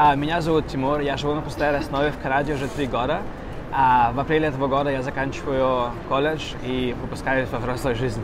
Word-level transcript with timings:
А, 0.00 0.14
Меня 0.14 0.40
зовут 0.40 0.68
Тимур, 0.68 1.00
я 1.00 1.16
живу 1.16 1.34
на 1.34 1.40
постоянной 1.42 1.80
основе 1.80 2.12
в 2.12 2.22
Канаде 2.22 2.54
уже 2.54 2.68
три 2.68 2.86
года. 2.86 3.20
А 3.72 4.12
В 4.12 4.20
апреле 4.20 4.46
этого 4.46 4.68
года 4.68 4.90
я 4.92 5.02
заканчиваю 5.02 5.90
колледж 6.08 6.54
и 6.62 6.94
выпускаюсь 7.02 7.48
во 7.50 7.58
взрослой 7.58 7.96
жизни. 7.96 8.22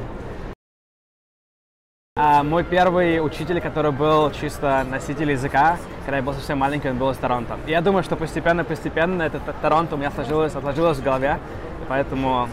А 2.15 2.45
Мой 2.45 2.62
первый 2.62 3.19
учитель, 3.19 3.61
который 3.61 3.91
был 3.91 4.30
чисто 4.30 4.87
носитель 4.89 5.33
языка, 5.33 5.77
когда 6.05 6.19
я 6.19 6.23
был 6.23 6.33
совсем 6.34 6.59
маленький, 6.59 6.91
он 6.91 6.97
был 6.97 7.11
из 7.11 7.16
Торонто. 7.16 7.59
И 7.66 7.73
я 7.73 7.80
думаю, 7.80 8.05
что 8.05 8.15
постепенно-постепенно 8.15 9.23
это 9.23 9.41
Торонто 9.61 9.97
у 9.97 9.98
меня 9.98 10.12
сложилось, 10.12 10.55
отложилось 10.55 10.98
в 10.98 11.02
голове, 11.02 11.41
поэтому 11.88 12.48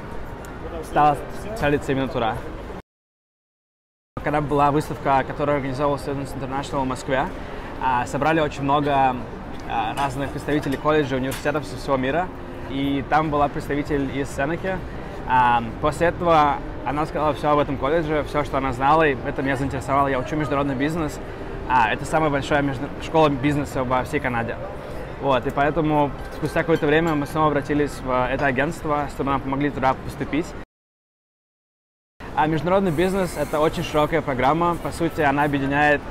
стал 0.86 1.16
целиться 1.60 1.92
именно 1.92 2.08
туда. 2.08 2.38
Когда 4.24 4.42
была 4.42 4.72
выставка, 4.72 5.24
которую 5.28 5.58
организовал 5.58 5.98
Students 5.98 6.36
International 6.36 6.82
в 6.82 6.88
Москве, 6.88 7.28
собрали 8.06 8.40
очень 8.40 8.64
много 8.64 9.16
а, 9.70 9.94
разных 9.96 10.30
представителей 10.32 10.78
колледжей, 10.78 11.18
университетов 11.18 11.66
со 11.66 11.78
всего 11.78 11.96
мира. 11.98 12.28
И 12.70 13.04
там 13.10 13.30
была 13.30 13.48
представитель 13.48 14.18
из 14.18 14.30
Сенеки. 14.30 14.78
А, 15.28 15.64
После 15.82 16.08
этого 16.08 16.58
она 16.86 17.06
сказала 17.06 17.34
все 17.34 17.52
об 17.52 17.60
этом 17.60 17.78
колледже, 17.78 18.24
все, 18.28 18.44
что 18.44 18.58
она 18.58 18.74
знала, 18.74 19.08
и 19.08 19.16
это 19.26 19.42
меня 19.42 19.56
заинтересовало. 19.56 20.08
Я 20.08 20.20
учу 20.20 20.36
международный 20.36 20.76
бизнес. 20.76 21.20
А, 21.70 21.92
Это 21.92 22.06
самая 22.06 22.30
большая 22.30 22.66
школа 23.02 23.30
бизнеса 23.30 23.84
во 23.84 24.04
всей 24.04 24.20
Канаде. 24.20 24.58
Вот, 25.22 25.46
и 25.46 25.52
поэтому 25.52 26.12
спустя 26.36 26.62
какое-то 26.62 26.88
время 26.88 27.14
мы 27.16 27.28
снова 27.28 27.48
обратились 27.48 27.92
в 28.04 28.28
это 28.28 28.46
агентство, 28.46 29.08
чтобы 29.14 29.30
нам 29.30 29.40
помогли 29.40 29.70
туда 29.70 29.94
поступить. 29.94 30.48
А 32.36 32.48
международный 32.48 32.92
бизнес– 32.92 33.38
это 33.38 33.60
очень 33.60 33.84
широкая 33.84 34.22
программа. 34.22 34.76
По 34.76 34.92
сути, 34.92 35.22
она 35.22 35.44
объединяет… 35.44 36.02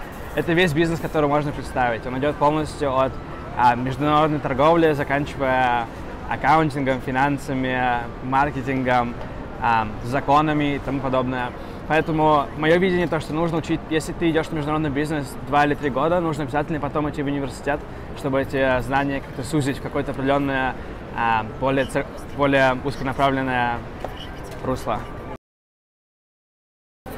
Это 0.40 0.54
весь 0.54 0.72
бизнес, 0.72 0.98
который 0.98 1.28
можно 1.28 1.52
представить. 1.52 2.06
Он 2.06 2.18
идет 2.18 2.34
полностью 2.36 2.98
от 2.98 3.12
а, 3.58 3.74
международной 3.74 4.38
торговли, 4.38 4.92
заканчивая 4.92 5.84
аккаунтингом, 6.30 7.02
финансами, 7.02 7.98
маркетингом, 8.24 9.12
а, 9.60 9.86
законами 10.02 10.76
и 10.76 10.78
тому 10.78 11.00
подобное. 11.00 11.50
Поэтому 11.88 12.46
мое 12.56 12.78
видение 12.78 13.06
то, 13.06 13.20
что 13.20 13.34
нужно 13.34 13.58
учить, 13.58 13.80
если 13.90 14.14
ты 14.14 14.30
идешь 14.30 14.46
в 14.46 14.52
международный 14.52 14.88
бизнес 14.88 15.30
два 15.46 15.66
или 15.66 15.74
три 15.74 15.90
года, 15.90 16.20
нужно 16.20 16.44
обязательно 16.44 16.80
потом 16.80 17.10
идти 17.10 17.22
в 17.22 17.26
университет, 17.26 17.78
чтобы 18.16 18.40
эти 18.40 18.80
знания 18.80 19.20
как-то 19.20 19.42
сузить 19.42 19.76
в 19.76 19.82
какое-то 19.82 20.12
определенное, 20.12 20.74
а, 21.18 21.44
более, 21.60 21.86
более 22.38 22.78
узконаправленное 22.82 23.76
русло. 24.64 25.00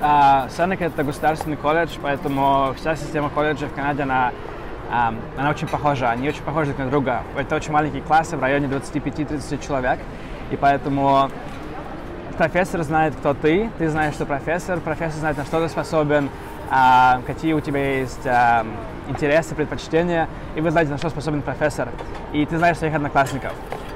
А, 0.04 0.48
Сенека 0.48 0.86
это 0.86 1.04
государственный 1.04 1.56
колледж, 1.56 1.90
поэтому 2.02 2.74
вся 2.76 2.96
система 2.96 3.30
колледжа 3.30 3.68
в 3.68 3.72
Канаде, 3.72 4.02
она, 4.02 4.32
она 4.90 5.50
очень 5.50 5.68
похожа, 5.68 6.10
они 6.10 6.28
очень 6.28 6.42
похожи 6.42 6.72
друг 6.72 6.80
на 6.80 6.90
друга. 6.90 7.22
Это 7.38 7.54
очень 7.54 7.70
маленькие 7.70 8.02
классы, 8.02 8.36
в 8.36 8.42
районе 8.42 8.66
25-30 8.66 9.64
человек, 9.64 10.00
и 10.50 10.56
поэтому 10.56 11.30
профессор 12.36 12.82
знает, 12.82 13.14
кто 13.14 13.32
ты, 13.32 13.70
ты 13.78 13.88
знаешь, 13.88 14.14
что 14.14 14.26
профессор, 14.26 14.80
профессор 14.80 15.20
знает, 15.20 15.36
на 15.36 15.44
что 15.44 15.62
ты 15.62 15.68
способен, 15.68 16.30
а, 16.68 17.20
какие 17.24 17.52
у 17.52 17.60
тебя 17.60 18.00
есть 18.00 18.26
а, 18.26 18.66
интересы, 19.06 19.54
предпочтения, 19.54 20.28
и 20.56 20.60
вы 20.60 20.72
знаете, 20.72 20.90
на 20.90 20.98
что 20.98 21.10
способен 21.10 21.42
профессор, 21.42 21.90
и 22.32 22.44
ты 22.44 22.58
знаешь 22.58 22.78
своих 22.78 22.94
одноклассников. 22.96 23.52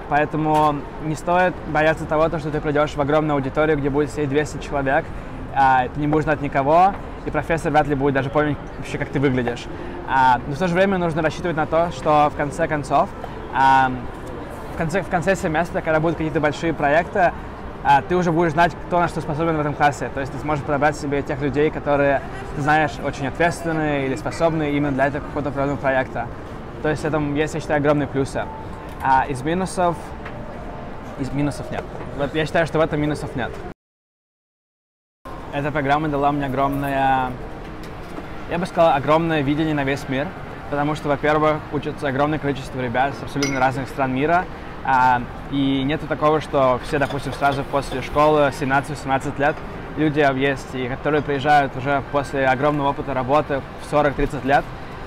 Поэтому 0.09 0.77
не 1.05 1.17
стоит 1.17 1.53
бояться 1.67 2.05
того, 2.05 2.29
то, 2.29 2.39
что 2.39 2.51
ты 2.53 2.61
придешь 2.61 2.95
в 2.95 3.01
огромную 3.01 3.35
аудиторию, 3.35 3.77
где 3.77 3.91
будет 3.91 4.13
сидеть 4.13 4.29
200 4.29 4.59
человек, 4.59 5.05
а, 5.57 5.89
ты 5.89 5.99
не 5.99 6.07
будешь 6.07 6.25
знать 6.25 6.43
никого, 6.43 6.93
и 7.25 7.31
профессор 7.31 7.73
вряд 7.73 7.87
ли 7.87 7.95
будет 7.95 8.15
даже 8.15 8.31
помнить 8.31 8.59
вообще, 8.77 8.99
как 8.99 9.09
ты 9.09 9.19
выглядишь. 9.19 9.65
А, 10.07 10.39
но 10.47 10.55
в 10.55 10.59
то 10.59 10.69
же 10.69 10.75
время 10.75 10.99
нужно 10.99 11.23
рассчитывать 11.23 11.57
на 11.57 11.67
то, 11.67 11.91
что 11.93 12.31
в 12.33 12.37
конце 12.37 12.69
концов, 12.69 13.09
а, 13.55 13.91
в 14.75 14.79
конце, 14.79 15.03
в 15.03 15.09
конце 15.09 15.35
семестра, 15.35 15.81
когда 15.81 15.99
будут 15.99 16.19
какие-то 16.19 16.41
большие 16.41 16.75
проекты, 16.75 17.33
а, 17.83 18.03
ты 18.03 18.17
уже 18.17 18.33
будешь 18.33 18.53
знать, 18.53 18.73
кто 18.87 19.01
на 19.01 19.09
что 19.09 19.21
способен 19.21 19.57
в 19.57 19.61
этом 19.61 19.73
классе. 19.73 20.11
То 20.13 20.21
есть 20.21 20.33
ты 20.33 20.39
сможешь 20.39 20.65
подобрать 20.65 20.97
себе 20.97 21.23
тех 21.23 21.41
людей, 21.41 21.71
которые, 21.71 22.21
ты 22.57 22.63
знаешь, 22.63 22.93
очень 23.05 23.27
ответственные 23.27 24.07
или 24.07 24.17
способны 24.17 24.73
именно 24.73 24.93
для 24.93 25.07
этого 25.07 25.23
какого-то 25.25 25.49
определенного 25.49 25.79
проекта. 25.79 26.27
То 26.83 26.91
есть 26.91 27.03
в 27.03 27.07
этом 27.07 27.35
есть, 27.35 27.55
я 27.55 27.61
считаю, 27.61 27.79
огромные 27.79 28.09
плюсы. 28.09 28.45
А 29.03 29.25
из 29.27 29.43
минусов... 29.43 29.97
Из 31.19 31.33
минусов 31.33 31.71
нет. 31.71 31.83
Вот 32.19 32.35
я 32.35 32.45
считаю, 32.45 32.67
что 32.67 32.79
в 32.79 32.83
этом 32.83 33.01
минусов 33.01 33.35
нет. 33.37 33.51
Эта 35.57 35.71
программа 35.71 36.09
дала 36.09 36.33
мне 36.33 36.45
огромное, 36.45 37.33
я 38.51 38.59
бы 38.59 38.67
сказал, 38.67 38.95
огромное 38.95 39.41
видение 39.41 39.73
на 39.73 39.85
весь 39.85 40.07
мир, 40.07 40.29
потому 40.69 40.95
что, 40.95 41.09
во-первых, 41.09 41.61
учатся 41.73 42.09
огромное 42.09 42.39
количество 42.39 42.79
ребят 42.79 43.15
с 43.15 43.23
абсолютно 43.23 43.59
разных 43.59 43.89
стран 43.89 44.15
мира, 44.15 44.45
а, 44.85 45.23
и 45.51 45.83
нету 45.83 46.07
такого, 46.09 46.43
что 46.43 46.79
все, 46.85 46.99
допустим, 46.99 47.33
сразу 47.33 47.65
после 47.65 48.03
школы 48.03 48.53
17-18 48.61 49.39
лет 49.39 49.57
люди 49.97 50.21
есть, 50.39 50.75
и 50.75 50.89
которые 50.89 51.23
приезжают 51.23 51.75
уже 51.75 52.03
после 52.13 52.47
огромного 52.47 52.91
опыта 52.91 53.15
работы 53.15 53.63
в 53.81 53.91
40-30 53.91 54.45
лет, 54.45 54.65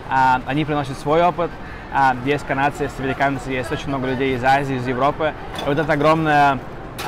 а, 0.09 0.41
они 0.47 0.65
приносят 0.65 0.97
свой 0.97 1.21
опыт, 1.21 1.51
а, 1.93 2.15
есть 2.25 2.47
канадцы, 2.47 2.85
есть 2.85 2.99
американцы, 2.99 3.51
есть 3.51 3.71
очень 3.71 3.89
много 3.89 4.07
людей 4.07 4.35
из 4.35 4.43
Азии, 4.43 4.77
из 4.77 4.87
Европы. 4.87 5.31
И 5.63 5.69
вот 5.69 5.77
эта 5.77 5.93
огромная 5.93 6.53
а, 6.53 6.59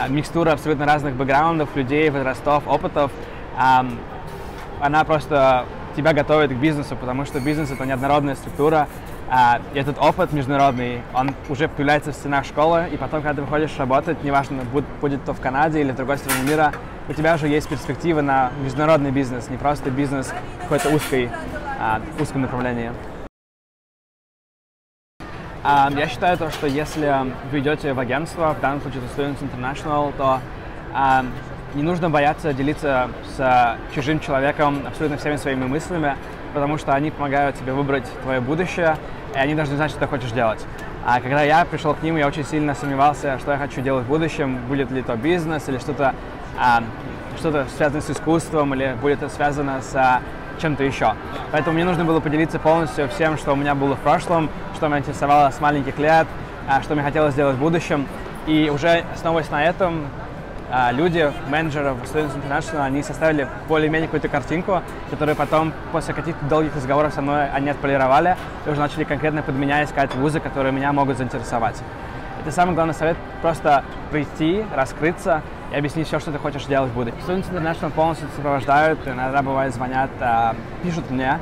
микстура 0.09 0.51
абсолютно 0.51 0.85
разных 0.85 1.15
бэкграундов, 1.15 1.75
людей, 1.75 2.09
возрастов, 2.09 2.67
опытов, 2.67 3.11
она 3.57 5.03
просто 5.03 5.65
тебя 5.95 6.13
готовит 6.13 6.51
к 6.51 6.55
бизнесу, 6.55 6.95
потому 6.95 7.25
что 7.25 7.39
бизнес 7.39 7.71
это 7.71 7.85
неоднородная 7.85 8.35
структура. 8.35 8.87
а, 9.33 9.61
этот 9.73 9.97
опыт 9.97 10.33
международный, 10.33 11.03
он 11.13 11.33
уже 11.47 11.69
появляется 11.69 12.11
в 12.11 12.15
стенах 12.15 12.43
школы, 12.43 12.89
и 12.91 12.97
потом, 12.97 13.21
когда 13.21 13.35
ты 13.35 13.41
выходишь 13.41 13.77
работать, 13.77 14.21
неважно, 14.25 14.63
будет, 14.63 14.85
будет 14.99 15.23
то 15.23 15.33
в 15.33 15.39
Канаде 15.39 15.79
или 15.79 15.91
в 15.91 15.95
другой 15.95 16.17
стране 16.17 16.41
мира, 16.43 16.73
у 17.07 17.13
тебя 17.13 17.35
уже 17.35 17.47
есть 17.47 17.69
перспективы 17.69 18.21
на 18.21 18.51
международный 18.61 19.11
бизнес, 19.11 19.49
не 19.49 19.55
просто 19.55 19.89
бизнес 19.89 20.33
в 20.57 20.61
какой-то 20.63 20.89
узкой, 20.89 21.29
а, 21.79 22.01
узком 22.19 22.41
направлении. 22.41 22.91
А, 25.63 25.91
Я 25.95 26.07
считаю 26.07 26.37
то, 26.37 26.49
что 26.49 26.65
если 26.65 27.13
вы 27.51 27.59
идете 27.59 27.93
в 27.93 27.99
агентство, 27.99 28.55
в 28.55 28.59
данном 28.61 28.81
случае 28.81 29.01
это 29.03 29.21
Students 29.21 29.43
International, 29.43 30.11
то 30.17 30.39
а, 30.91 31.23
не 31.75 31.83
нужно 31.83 32.09
бояться 32.09 32.51
делиться 32.51 33.09
с 33.37 33.77
чужим 33.93 34.19
человеком 34.19 34.79
абсолютно 34.87 35.17
всеми 35.17 35.35
своими 35.35 35.65
мыслями, 35.65 36.15
потому 36.55 36.79
что 36.79 36.93
они 36.93 37.11
помогают 37.11 37.57
тебе 37.57 37.73
выбрать 37.73 38.05
твое 38.23 38.41
будущее, 38.41 38.97
и 39.35 39.37
они 39.37 39.53
должны 39.53 39.75
знать, 39.75 39.91
что 39.91 39.99
ты 39.99 40.07
хочешь 40.07 40.31
делать. 40.31 40.65
А 41.05 41.19
когда 41.21 41.43
я 41.43 41.63
пришел 41.65 41.93
к 41.93 42.01
ним, 42.01 42.17
я 42.17 42.27
очень 42.27 42.43
сильно 42.43 42.73
сомневался, 42.73 43.37
что 43.37 43.51
я 43.51 43.59
хочу 43.59 43.81
делать 43.81 44.05
в 44.05 44.07
будущем, 44.07 44.57
будет 44.67 44.89
ли 44.89 45.03
то 45.03 45.15
бизнес 45.15 45.69
или 45.69 45.77
что-то 45.77 46.15
а, 46.59 46.83
что-то 47.37 47.67
связанное 47.77 48.01
с 48.01 48.09
искусством, 48.09 48.73
или 48.73 48.95
будет 48.99 49.21
это 49.21 49.29
связано 49.29 49.81
с 49.81 49.95
а, 49.95 50.21
чем-то 50.61 50.83
еще. 50.83 51.15
Поэтому 51.51 51.73
мне 51.73 51.83
нужно 51.83 52.05
было 52.05 52.19
поделиться 52.19 52.59
полностью 52.59 53.09
всем, 53.09 53.37
что 53.37 53.53
у 53.53 53.55
меня 53.55 53.75
было 53.75 53.95
в 53.95 53.99
прошлом, 53.99 54.49
что 54.75 54.87
меня 54.87 54.99
интересовало 54.99 55.49
с 55.49 55.59
маленьких 55.59 55.97
лет, 55.97 56.27
а, 56.67 56.81
что 56.81 56.93
мне 56.93 57.03
хотелось 57.03 57.33
сделать 57.33 57.55
в 57.55 57.59
будущем. 57.59 58.07
И 58.47 58.71
уже 58.73 59.03
основываясь 59.13 59.49
на 59.49 59.63
этом, 59.63 60.07
а, 60.71 60.91
люди, 60.91 61.31
менеджеры 61.49 61.93
в 61.93 62.03
Students 62.03 62.37
International, 62.37 62.85
они 62.85 63.03
составили 63.03 63.47
более-менее 63.67 64.07
какую-то 64.07 64.29
картинку, 64.29 64.81
которую 65.09 65.35
потом, 65.35 65.73
после 65.91 66.13
каких-то 66.13 66.45
долгих 66.45 66.75
разговоров 66.75 67.13
со 67.13 67.21
мной, 67.21 67.49
они 67.49 67.69
отполировали 67.69 68.37
и 68.65 68.69
уже 68.69 68.79
начали 68.79 69.03
конкретно 69.03 69.41
под 69.41 69.55
меня 69.55 69.83
искать 69.83 70.15
вузы, 70.15 70.39
которые 70.39 70.71
меня 70.71 70.93
могут 70.93 71.17
заинтересовать. 71.17 71.75
Это 72.41 72.51
самый 72.51 72.73
главный 72.73 72.93
совет– 72.93 73.17
просто 73.41 73.83
прийти, 74.11 74.65
раскрыться 74.73 75.41
и 75.71 75.75
объяснить 75.75 76.07
все, 76.07 76.19
что 76.19 76.31
ты 76.31 76.37
хочешь 76.37 76.65
делать 76.65 76.91
в 76.91 76.93
будущем. 76.93 77.17
Students 77.25 77.51
International 77.51 77.91
полностью 77.91 78.27
сопровождают, 78.35 78.99
иногда 79.05 79.41
бывает 79.41 79.73
звонят, 79.73 80.09
а, 80.19 80.55
пишут 80.83 81.09
мне, 81.09 81.39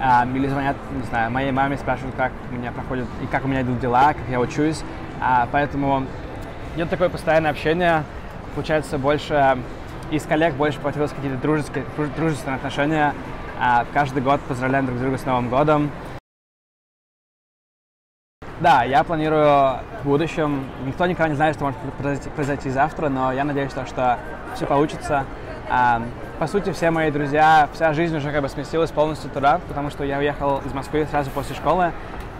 а, 0.00 0.26
или 0.26 0.48
звонят, 0.48 0.76
не 0.92 1.02
знаю, 1.04 1.30
моей 1.30 1.52
маме, 1.52 1.76
спрашивают, 1.76 2.16
как 2.16 2.32
у 2.50 2.54
меня 2.54 2.72
проходит 2.72 3.06
и 3.22 3.26
как 3.26 3.44
у 3.44 3.48
меня 3.48 3.62
идут 3.62 3.78
дела, 3.80 4.14
как 4.14 4.28
я 4.30 4.40
учусь. 4.40 4.82
А, 5.20 5.48
поэтому 5.52 6.04
идет 6.74 6.90
такое 6.90 7.08
постоянное 7.08 7.50
общение, 7.50 8.02
получается 8.54 8.98
больше 8.98 9.58
из 10.10 10.22
коллег 10.22 10.54
больше 10.54 10.78
появилось 10.78 11.10
какие-то 11.10 11.36
дружеские, 11.38 11.84
друж- 11.96 12.14
дружественные 12.16 12.56
отношения. 12.56 13.12
Каждый 13.92 14.22
год 14.22 14.40
поздравляем 14.42 14.86
друг 14.86 15.00
друга 15.00 15.18
с 15.18 15.24
Новым 15.24 15.48
годом. 15.48 15.90
Да, 18.58 18.84
я 18.84 19.04
планирую 19.04 19.80
в 20.02 20.04
будущем. 20.04 20.64
Никто 20.86 21.04
никогда 21.04 21.28
не 21.28 21.34
знает, 21.34 21.56
что 21.56 21.64
может 21.64 21.78
произойти, 21.98 22.30
произойти 22.30 22.70
завтра, 22.70 23.10
но 23.10 23.30
я 23.30 23.44
надеюсь, 23.44 23.70
что, 23.70 23.84
что 23.84 24.18
все 24.54 24.64
получится. 24.64 25.26
А, 25.68 26.00
по 26.38 26.46
сути, 26.46 26.72
все 26.72 26.90
мои 26.90 27.10
друзья, 27.10 27.68
вся 27.74 27.92
жизнь 27.92 28.16
уже 28.16 28.32
как 28.32 28.40
бы 28.40 28.48
сместилась 28.48 28.90
полностью 28.90 29.28
туда, 29.30 29.60
потому 29.68 29.90
что 29.90 30.04
я 30.04 30.16
уехал 30.16 30.62
из 30.64 30.72
Москвы 30.72 31.06
сразу 31.10 31.30
после 31.32 31.54
школы. 31.54 31.92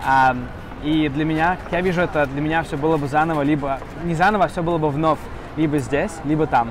А, 0.07 0.35
и 0.83 1.11
для 1.11 1.27
меня, 1.27 1.59
как 1.63 1.73
я 1.73 1.81
вижу 1.83 2.01
это, 2.01 2.25
для 2.25 2.41
меня 2.41 2.63
все 2.63 2.79
было 2.79 2.97
бы 2.97 3.09
заново, 3.09 3.43
либо 3.43 3.79
не 4.05 4.15
заново, 4.15 4.47
а 4.47 4.49
все 4.49 4.63
было 4.63 4.79
бы 4.79 4.89
вновь, 4.89 5.19
либо 5.59 5.77
здесь, 5.79 6.13
либо 6.25 6.47
там. 6.47 6.71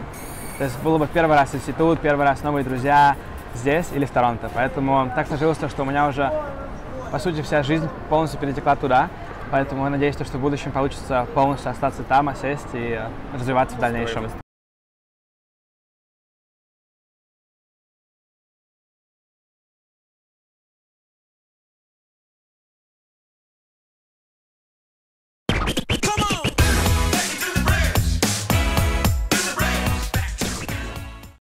То 0.58 0.64
есть 0.64 0.82
было 0.82 0.98
бы 0.98 1.06
первый 1.06 1.38
раз 1.38 1.54
институт, 1.54 2.00
первый 2.00 2.26
раз 2.26 2.42
новые 2.42 2.64
друзья 2.64 3.16
здесь 3.54 3.90
или 3.94 4.06
в 4.06 4.10
Торонто. 4.10 4.50
Поэтому 4.56 5.12
так 5.16 5.28
сложилось, 5.28 5.60
то, 5.60 5.70
что 5.70 5.84
у 5.84 5.86
меня 5.86 6.08
уже 6.08 6.32
по 7.16 7.20
сути, 7.20 7.42
вся 7.42 7.64
жизнь 7.64 7.88
полностью 8.10 8.40
перетекла 8.42 8.76
туда. 8.76 9.10
Поэтому 9.52 9.84
я 9.84 9.90
надеюсь, 9.90 10.16
что 10.16 10.26
в 10.26 10.42
будущем 10.42 10.72
получится 10.72 11.28
полностью 11.34 11.72
остаться 11.72 12.04
там, 12.04 12.30
осесть 12.30 12.68
и 12.74 13.00
развиваться 13.34 13.76
в 13.76 13.80
дальнейшем. 13.80 14.45